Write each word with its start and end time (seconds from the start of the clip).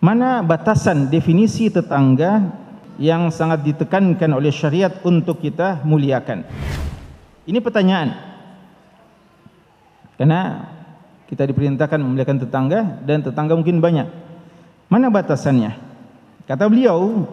Mana 0.00 0.40
batasan 0.40 1.12
definisi 1.12 1.68
tetangga 1.68 2.56
yang 2.96 3.28
sangat 3.28 3.60
ditekankan 3.60 4.32
oleh 4.32 4.48
syariat 4.48 4.96
untuk 5.04 5.44
kita 5.44 5.84
muliakan? 5.84 6.40
Ini 7.44 7.60
pertanyaan. 7.60 8.16
Karena 10.16 10.40
kita 11.28 11.44
diperintahkan 11.44 12.00
memuliakan 12.00 12.38
tetangga 12.40 12.80
dan 13.04 13.20
tetangga 13.20 13.52
mungkin 13.52 13.84
banyak. 13.84 14.08
Mana 14.88 15.12
batasannya? 15.12 15.76
Kata 16.48 16.64
beliau, 16.72 17.28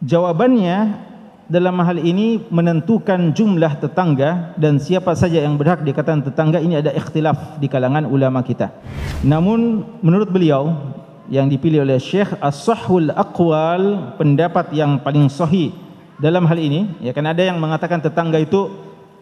jawabannya 0.00 1.04
dalam 1.52 1.76
hal 1.84 2.00
ini 2.00 2.48
menentukan 2.48 3.36
jumlah 3.36 3.76
tetangga 3.76 4.56
dan 4.56 4.80
siapa 4.80 5.12
saja 5.12 5.44
yang 5.44 5.60
berhak 5.60 5.84
dikatakan 5.84 6.24
tetangga 6.24 6.64
ini 6.64 6.80
ada 6.80 6.96
ikhtilaf 6.96 7.60
di 7.60 7.68
kalangan 7.68 8.08
ulama 8.08 8.40
kita. 8.40 8.72
Namun 9.20 9.84
menurut 10.00 10.32
beliau 10.32 10.96
yang 11.28 11.46
dipilih 11.46 11.84
oleh 11.84 12.00
Syekh 12.00 12.32
As-Sahhul 12.40 13.12
Aqwal 13.12 14.16
pendapat 14.16 14.72
yang 14.72 14.96
paling 15.04 15.28
sahih 15.28 15.76
dalam 16.16 16.48
hal 16.48 16.56
ini 16.56 16.98
ya 17.04 17.12
kan 17.12 17.24
ada 17.28 17.44
yang 17.44 17.60
mengatakan 17.60 18.00
tetangga 18.00 18.40
itu 18.40 18.72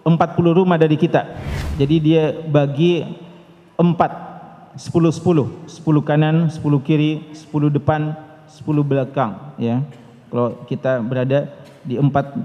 40 0.07 0.15
rumah 0.55 0.79
dari 0.79 0.95
kita. 0.95 1.27
Jadi 1.75 1.97
dia 1.99 2.31
bagi 2.47 3.03
4 3.75 4.79
10 4.79 4.87
10 4.87 5.67
10 5.67 5.83
kanan 6.07 6.47
10 6.47 6.63
kiri 6.87 7.27
10 7.35 7.75
depan 7.75 8.15
10 8.47 8.63
belakang 8.87 9.59
ya. 9.59 9.83
Kalau 10.31 10.63
kita 10.71 11.03
berada 11.03 11.51
di 11.83 11.99
empat 11.99 12.39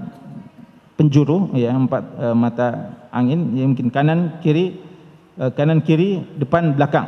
penjuru 0.98 1.54
ya 1.54 1.70
empat 1.70 2.02
uh, 2.18 2.34
mata 2.34 2.98
angin 3.14 3.54
ya 3.54 3.64
mungkin 3.66 3.94
kanan 3.94 4.42
kiri 4.42 4.82
uh, 5.38 5.54
kanan 5.54 5.86
kiri 5.86 6.18
depan 6.34 6.74
belakang. 6.74 7.06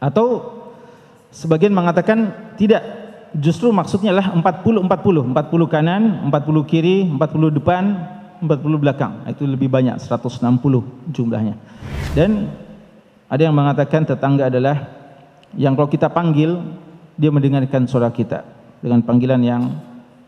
Atau 0.00 0.55
Sebagian 1.30 1.74
mengatakan 1.74 2.32
tidak. 2.56 2.82
Justru 3.36 3.68
maksudnya 3.68 4.16
adalah 4.16 4.32
40-40. 4.32 5.34
40 5.34 5.68
kanan, 5.68 6.02
40 6.32 6.64
kiri, 6.64 7.04
40 7.04 7.52
depan, 7.52 7.84
40 8.40 8.80
belakang. 8.80 9.12
Itu 9.28 9.44
lebih 9.44 9.68
banyak, 9.68 10.00
160 10.00 10.40
jumlahnya. 11.12 11.54
Dan 12.16 12.48
ada 13.28 13.42
yang 13.42 13.52
mengatakan 13.52 14.08
tetangga 14.08 14.48
adalah 14.48 14.88
yang 15.52 15.76
kalau 15.76 15.90
kita 15.90 16.08
panggil, 16.08 16.64
dia 17.16 17.28
mendengarkan 17.28 17.84
suara 17.84 18.08
kita. 18.08 18.44
Dengan 18.80 19.04
panggilan 19.04 19.40
yang 19.44 19.62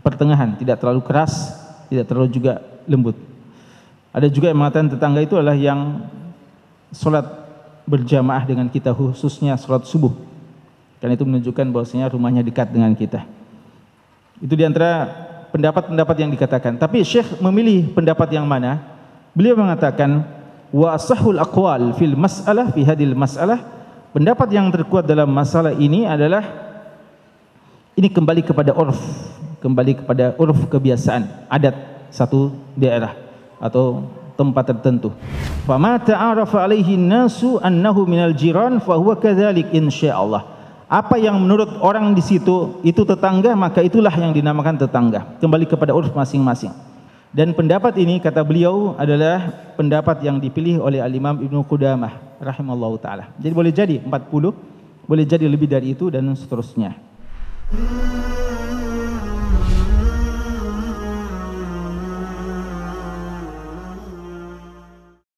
pertengahan, 0.04 0.60
tidak 0.60 0.80
terlalu 0.82 1.00
keras, 1.04 1.56
tidak 1.88 2.08
terlalu 2.12 2.28
juga 2.28 2.60
lembut. 2.84 3.16
Ada 4.12 4.28
juga 4.28 4.52
yang 4.52 4.58
mengatakan 4.60 4.88
tetangga 4.92 5.20
itu 5.20 5.36
adalah 5.36 5.56
yang 5.56 6.08
solat 6.92 7.24
berjamaah 7.88 8.44
dengan 8.44 8.68
kita 8.68 8.92
khususnya 8.92 9.56
solat 9.56 9.88
subuh. 9.88 10.27
Karena 10.98 11.14
itu 11.14 11.24
menunjukkan 11.26 11.66
bahwasanya 11.70 12.10
rumahnya 12.10 12.42
dekat 12.42 12.74
dengan 12.74 12.90
kita. 12.94 13.22
Itu 14.42 14.54
di 14.54 14.66
antara 14.66 15.06
pendapat-pendapat 15.54 16.16
yang 16.18 16.30
dikatakan. 16.34 16.78
Tapi 16.78 17.02
Syekh 17.06 17.38
memilih 17.38 17.90
pendapat 17.94 18.28
yang 18.34 18.46
mana? 18.46 18.82
Beliau 19.34 19.54
mengatakan 19.54 20.26
wa 20.74 20.98
sahul 20.98 21.38
aqwal 21.38 21.94
fil 21.96 22.18
mas'alah 22.18 22.74
fi 22.74 22.82
hadil 22.84 23.14
mas'alah 23.16 23.62
pendapat 24.12 24.48
yang 24.52 24.68
terkuat 24.68 25.06
dalam 25.06 25.30
masalah 25.30 25.72
ini 25.72 26.04
adalah 26.04 26.44
ini 27.94 28.10
kembali 28.10 28.42
kepada 28.46 28.74
urf, 28.74 28.98
kembali 29.62 30.04
kepada 30.04 30.34
urf 30.38 30.58
kebiasaan 30.70 31.50
adat 31.50 31.74
satu 32.10 32.54
daerah 32.78 33.14
atau 33.58 34.06
tempat 34.38 34.70
tertentu. 34.70 35.10
Fa 35.66 35.78
ma 35.78 35.98
ta'arafa 35.98 36.62
alaihi 36.62 36.94
nasu 36.94 37.58
annahu 37.58 38.06
minal 38.06 38.34
jiran 38.34 38.78
fa 38.78 38.94
huwa 38.94 39.18
kadzalik 39.18 39.70
insyaallah 39.74 40.57
apa 40.88 41.20
yang 41.20 41.36
menurut 41.36 41.68
orang 41.84 42.16
di 42.16 42.24
situ 42.24 42.80
itu 42.80 43.04
tetangga 43.04 43.52
maka 43.52 43.84
itulah 43.84 44.12
yang 44.16 44.32
dinamakan 44.32 44.80
tetangga. 44.80 45.36
Kembali 45.38 45.68
kepada 45.68 45.92
uruf 45.92 46.16
masing-masing. 46.16 46.72
Dan 47.28 47.52
pendapat 47.52 47.92
ini 48.00 48.24
kata 48.24 48.40
beliau 48.40 48.96
adalah 48.96 49.52
pendapat 49.76 50.24
yang 50.24 50.40
dipilih 50.40 50.80
oleh 50.80 51.04
al-Imam 51.04 51.36
Ibnu 51.44 51.60
Qudamah 51.68 52.40
rahimallahu 52.40 52.96
taala. 52.96 53.28
Jadi 53.36 53.52
boleh 53.52 53.68
jadi 53.68 54.00
40 54.00 54.08
boleh 55.08 55.24
jadi 55.24 55.48
lebih 55.48 55.68
dari 55.68 55.96
itu 55.96 56.12
dan 56.12 56.28
seterusnya 56.36 56.92